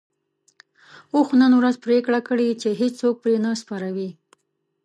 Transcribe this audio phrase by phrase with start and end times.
[1.13, 4.09] اوښ نن ورځ پرېکړه کړې چې هيڅوک پرې نه سپروي.